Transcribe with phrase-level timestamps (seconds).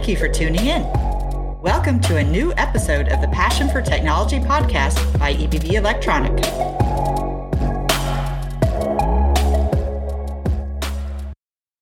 [0.00, 0.82] thank you for tuning in.
[1.60, 6.40] Welcome to a new episode of the Passion for Technology podcast by EBV Elektronik.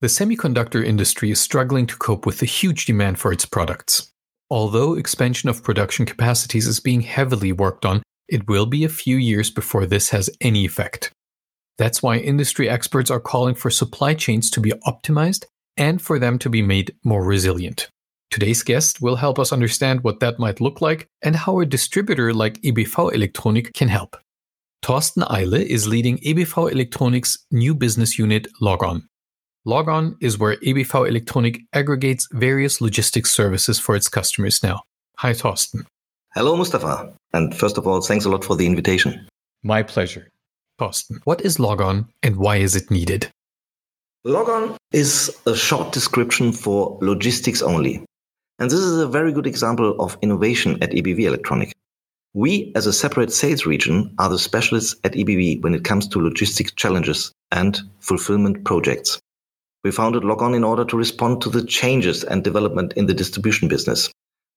[0.00, 4.10] The semiconductor industry is struggling to cope with the huge demand for its products.
[4.50, 9.18] Although expansion of production capacities is being heavily worked on, it will be a few
[9.18, 11.12] years before this has any effect.
[11.78, 15.44] That's why industry experts are calling for supply chains to be optimized
[15.76, 17.88] and for them to be made more resilient.
[18.30, 22.32] Today's guest will help us understand what that might look like and how a distributor
[22.32, 24.16] like EBV Elektronik can help.
[24.82, 29.08] Thorsten Eyle is leading EBV Elektronik's new business unit Logon.
[29.64, 34.84] Logon is where EBV Elektronik aggregates various logistics services for its customers now.
[35.18, 35.84] Hi, Thorsten.
[36.32, 37.12] Hello, Mustafa.
[37.32, 39.26] And first of all, thanks a lot for the invitation.
[39.64, 40.28] My pleasure.
[40.78, 43.28] Thorsten, what is Logon and why is it needed?
[44.24, 48.04] Logon is a short description for logistics only.
[48.60, 51.72] And this is a very good example of innovation at EBV Elektronik.
[52.34, 56.20] We, as a separate sales region, are the specialists at EBV when it comes to
[56.20, 59.18] logistics challenges and fulfillment projects.
[59.82, 63.66] We founded Logon in order to respond to the changes and development in the distribution
[63.66, 64.10] business.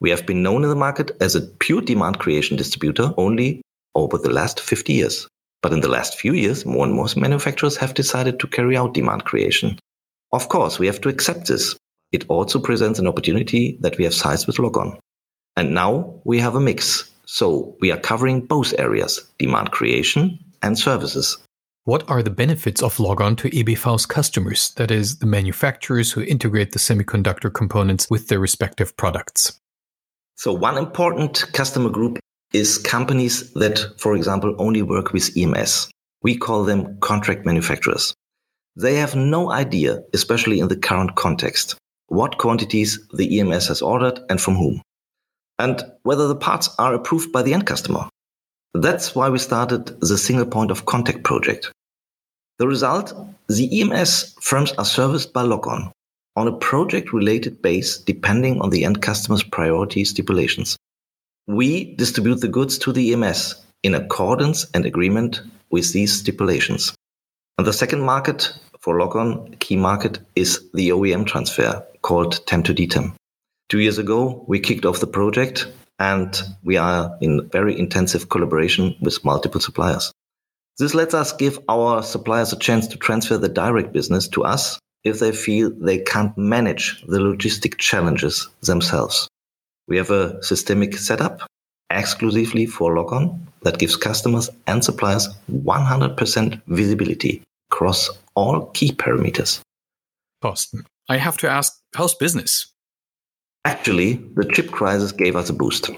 [0.00, 3.60] We have been known in the market as a pure demand creation distributor only
[3.94, 5.28] over the last 50 years.
[5.60, 8.94] But in the last few years, more and more manufacturers have decided to carry out
[8.94, 9.78] demand creation.
[10.32, 11.76] Of course, we have to accept this.
[12.12, 14.98] It also presents an opportunity that we have sized with Logon.
[15.56, 17.10] And now we have a mix.
[17.26, 21.38] So we are covering both areas, demand creation and services.
[21.84, 26.72] What are the benefits of Logon to EBV's customers, that is, the manufacturers who integrate
[26.72, 29.58] the semiconductor components with their respective products?
[30.36, 32.18] So, one important customer group
[32.52, 35.90] is companies that, for example, only work with EMS.
[36.22, 38.14] We call them contract manufacturers.
[38.76, 41.76] They have no idea, especially in the current context,
[42.10, 44.82] what quantities the EMS has ordered and from whom,
[45.60, 48.08] and whether the parts are approved by the end customer.
[48.74, 51.72] That's why we started the single point of contact project.
[52.58, 53.14] The result
[53.48, 55.92] the EMS firms are serviced by Logon
[56.34, 60.76] on a project related base depending on the end customer's priority stipulations.
[61.46, 63.54] We distribute the goods to the EMS
[63.84, 66.92] in accordance and agreement with these stipulations.
[67.56, 72.74] And the second market for Logon, key market, is the OEM transfer called TAM to
[72.74, 73.14] DTAM.
[73.68, 75.66] Two years ago, we kicked off the project
[75.98, 80.12] and we are in very intensive collaboration with multiple suppliers.
[80.78, 84.78] This lets us give our suppliers a chance to transfer the direct business to us
[85.04, 89.28] if they feel they can't manage the logistic challenges themselves.
[89.88, 91.42] We have a systemic setup
[91.90, 99.60] exclusively for Logon that gives customers and suppliers 100% visibility across all key parameters.
[100.40, 102.72] Thorsten, I have to ask, how's business?
[103.64, 105.90] Actually, the chip crisis gave us a boost.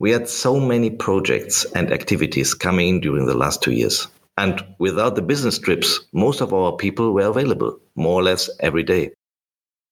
[0.00, 4.06] We had so many projects and activities coming in during the last two years.
[4.36, 8.82] And without the business trips, most of our people were available more or less every
[8.82, 9.12] day.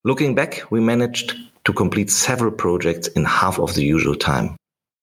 [0.04, 4.56] Looking back, we managed to complete several projects in half of the usual time.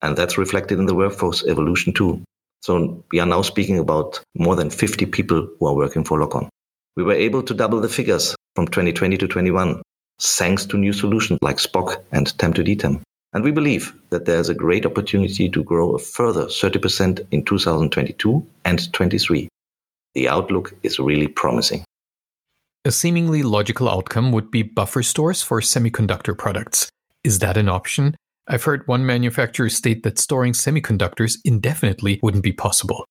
[0.04, 2.22] And that's reflected in the workforce evolution too.
[2.62, 6.50] So we are now speaking about more than 50 people who are working for Logon.
[6.96, 9.82] We were able to double the figures from 2020 to 21,
[10.22, 13.02] thanks to new solutions like SPOC and TAM to DTAM.
[13.34, 18.46] And we believe that there's a great opportunity to grow a further 30% in 2022
[18.66, 19.48] and 23.
[20.16, 21.84] The outlook is really promising.
[22.86, 26.90] A seemingly logical outcome would be buffer stores for semiconductor products.
[27.24, 28.16] Is that an option?
[28.48, 33.06] I've heard one manufacturer state that storing semiconductors indefinitely wouldn't be possible.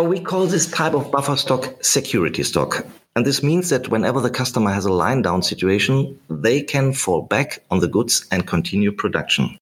[0.00, 2.86] We call this type of buffer stock security stock.
[3.16, 7.22] And this means that whenever the customer has a line down situation, they can fall
[7.22, 9.56] back on the goods and continue production.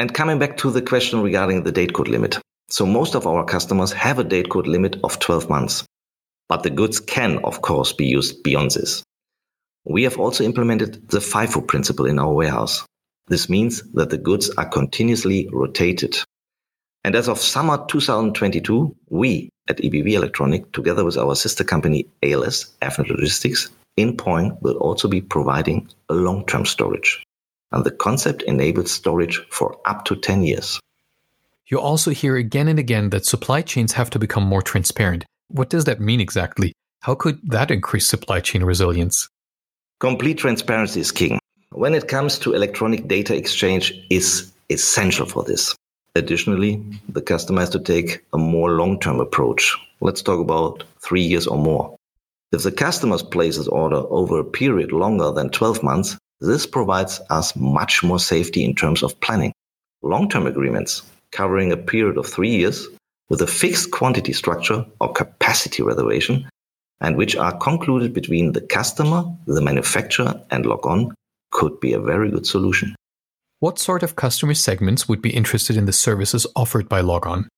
[0.00, 2.38] And coming back to the question regarding the date code limit.
[2.70, 5.84] So most of our customers have a date code limit of 12 months.
[6.48, 9.02] But the goods can, of course, be used beyond this.
[9.84, 12.84] We have also implemented the FIFO principle in our warehouse.
[13.28, 16.16] This means that the goods are continuously rotated.
[17.04, 22.66] And as of summer 2022, we at EBV Elektronik, together with our sister company ALS,
[22.82, 27.22] Avnet Logistics, in Poing will also be providing a long-term storage.
[27.72, 30.80] And the concept enables storage for up to 10 years.
[31.66, 35.24] You also hear again and again that supply chains have to become more transparent.
[35.48, 36.72] What does that mean exactly?
[37.02, 39.28] How could that increase supply chain resilience?
[40.00, 41.38] Complete transparency is king
[41.72, 45.74] when it comes to electronic data exchange is essential for this.
[46.18, 49.76] Additionally, the customer has to take a more long-term approach.
[50.00, 51.96] Let's talk about three years or more.
[52.52, 57.56] If the customer places order over a period longer than 12 months, This provides us
[57.56, 59.52] much more safety in terms of planning.
[60.02, 62.86] Long term agreements covering a period of three years
[63.28, 66.48] with a fixed quantity structure or capacity reservation
[67.00, 71.12] and which are concluded between the customer, the manufacturer, and Logon
[71.50, 72.94] could be a very good solution.
[73.60, 77.48] What sort of customer segments would be interested in the services offered by Logon?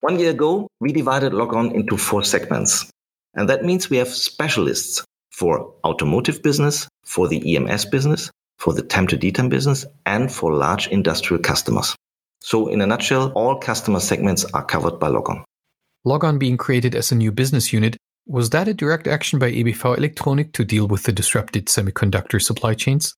[0.00, 2.90] One year ago, we divided Logon into four segments.
[3.34, 8.82] And that means we have specialists for automotive business, for the EMS business, for the
[8.82, 11.94] TAM to DTAM business, and for large industrial customers.
[12.40, 15.44] So, in a nutshell, all customer segments are covered by Logon.
[16.06, 19.98] Logon being created as a new business unit, was that a direct action by EBV
[19.98, 23.14] Elektronik to deal with the disrupted semiconductor supply chains?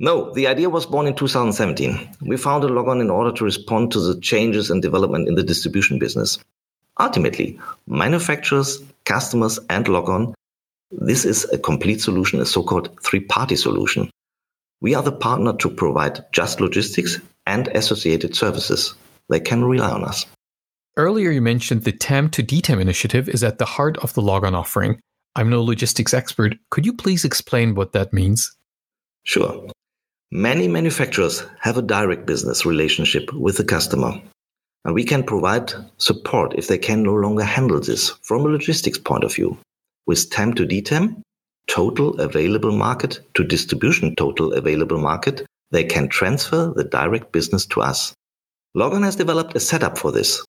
[0.00, 2.16] No, the idea was born in 2017.
[2.20, 5.98] We founded Logon in order to respond to the changes and development in the distribution
[5.98, 6.38] business.
[7.00, 7.58] Ultimately,
[7.88, 10.34] manufacturers, customers, and Logon,
[10.92, 14.08] this is a complete solution, a so called three party solution.
[14.80, 18.94] We are the partner to provide just logistics and associated services.
[19.28, 20.26] They can rely on us.
[20.96, 24.54] Earlier, you mentioned the TAM to DTAM initiative is at the heart of the Logon
[24.54, 25.00] offering.
[25.34, 26.54] I'm no logistics expert.
[26.70, 28.56] Could you please explain what that means?
[29.24, 29.68] Sure.
[30.30, 34.20] Many manufacturers have a direct business relationship with the customer,
[34.84, 38.98] and we can provide support if they can no longer handle this from a logistics
[38.98, 39.56] point of view.
[40.06, 41.22] With TAM to DTAM,
[41.66, 47.80] total available market to distribution total available market, they can transfer the direct business to
[47.80, 48.12] us.
[48.74, 50.44] Logon has developed a setup for this.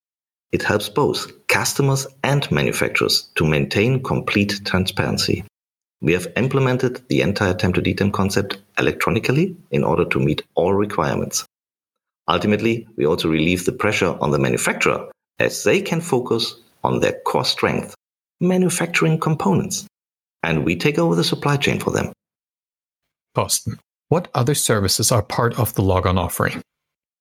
[0.52, 5.46] It helps both customers and manufacturers to maintain complete transparency.
[6.02, 10.74] We have implemented the entire TAM to DTAM concept electronically in order to meet all
[10.74, 11.46] requirements.
[12.28, 15.10] Ultimately, we also relieve the pressure on the manufacturer
[15.40, 17.96] as they can focus on their core strength,
[18.40, 19.88] manufacturing components,
[20.44, 22.14] and we take over the supply chain for them.
[23.36, 26.62] Thorsten, what other services are part of the Logon offering?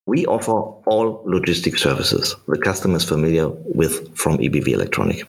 [0.06, 5.26] We offer all logistic services the customer is familiar with from EBV Elektronik.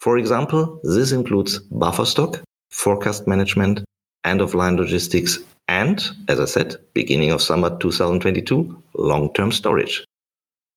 [0.00, 3.84] For example, this includes buffer stock, forecast management,
[4.24, 10.04] end of line logistics, and, as I said, beginning of summer 2022, long term storage.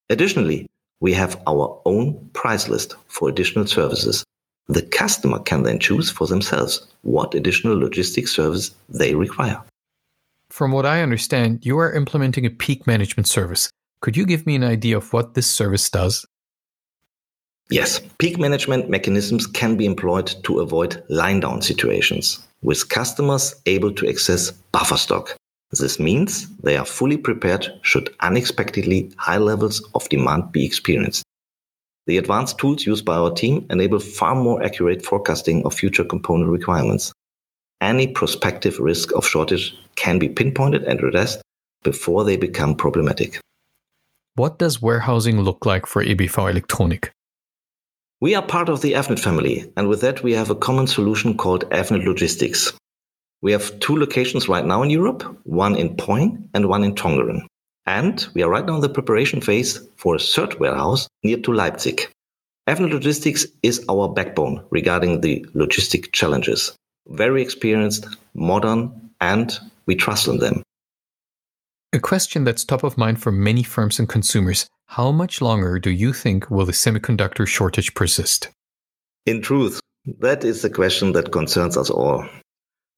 [0.09, 0.67] Additionally,
[0.99, 4.23] we have our own price list for additional services.
[4.67, 9.61] The customer can then choose for themselves what additional logistics service they require.
[10.49, 13.69] From what I understand, you are implementing a peak management service.
[14.01, 16.25] Could you give me an idea of what this service does?
[17.69, 23.93] Yes, peak management mechanisms can be employed to avoid line down situations, with customers able
[23.93, 25.35] to access buffer stock.
[25.71, 31.23] This means they are fully prepared should unexpectedly high levels of demand be experienced.
[32.07, 36.49] The advanced tools used by our team enable far more accurate forecasting of future component
[36.49, 37.13] requirements
[37.81, 41.41] any prospective risk of shortage can be pinpointed and addressed
[41.83, 43.39] before they become problematic.
[44.35, 47.09] What does warehousing look like for EBV Elektronik?
[48.21, 51.37] We are part of the Avnet family, and with that, we have a common solution
[51.37, 52.73] called Avnet Logistics.
[53.41, 57.45] We have two locations right now in Europe, one in Poing and one in Tongeren.
[57.85, 61.53] And we are right now in the preparation phase for a third warehouse near to
[61.53, 62.11] Leipzig.
[62.67, 66.73] Avnet Logistics is our backbone regarding the logistic challenges
[67.09, 70.63] very experienced, modern, and we trust in them.
[71.91, 75.91] A question that's top of mind for many firms and consumers how much longer do
[75.91, 78.49] you think will the semiconductor shortage persist?
[79.27, 79.79] In truth,
[80.17, 82.25] that is the question that concerns us all.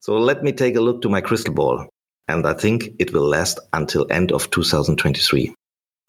[0.00, 1.86] So let me take a look to my crystal ball,
[2.28, 5.54] and I think it will last until end of 2023.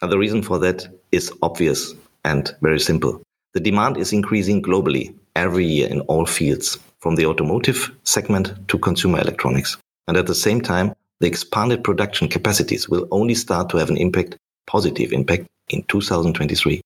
[0.01, 3.21] And the reason for that is obvious and very simple.
[3.53, 8.79] The demand is increasing globally every year in all fields from the automotive segment to
[8.79, 9.75] consumer electronics.
[10.07, 13.97] And at the same time, the expanded production capacities will only start to have an
[13.97, 16.81] impact, positive impact, in 2023.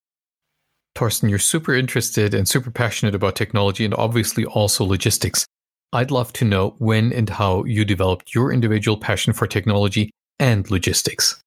[0.95, 5.45] Thorsten, you're super interested and super passionate about technology and obviously also logistics.
[5.93, 10.69] I'd love to know when and how you developed your individual passion for technology and
[10.71, 11.39] logistics.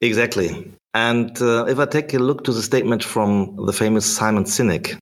[0.00, 0.72] Exactly.
[0.94, 4.98] And uh, if I take a look to the statement from the famous Simon Sinek,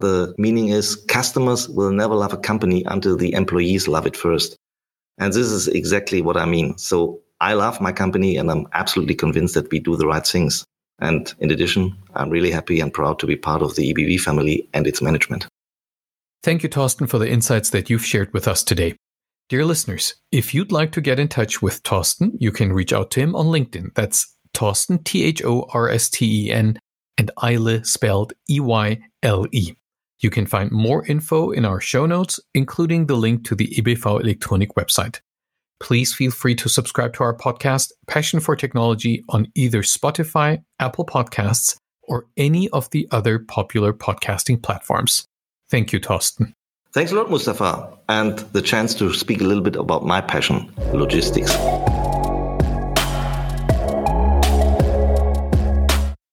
[0.00, 4.56] the meaning is customers will never love a company until the employees love it first.
[5.18, 6.78] And this is exactly what I mean.
[6.78, 10.64] So I love my company and I'm absolutely convinced that we do the right things.
[11.00, 14.68] And in addition, I'm really happy and proud to be part of the EBV family
[14.74, 15.46] and its management.
[16.42, 18.96] Thank you, Thorsten, for the insights that you've shared with us today.
[19.48, 23.10] Dear listeners, if you'd like to get in touch with Thorsten, you can reach out
[23.12, 23.94] to him on LinkedIn.
[23.94, 26.78] That's Thorsten, T H O R S T E N,
[27.18, 29.74] and Eyle spelled E Y L E.
[30.20, 33.98] You can find more info in our show notes, including the link to the EBV
[34.22, 35.20] Elektronik website.
[35.80, 41.06] Please feel free to subscribe to our podcast, Passion for Technology, on either Spotify, Apple
[41.06, 45.26] Podcasts, or any of the other popular podcasting platforms.
[45.70, 46.54] Thank you, Thorsten.
[46.92, 50.72] Thanks a lot, Mustafa, and the chance to speak a little bit about my passion,
[50.92, 51.56] logistics.